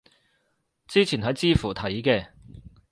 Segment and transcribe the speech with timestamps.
[0.87, 2.29] 之前喺知乎睇嘅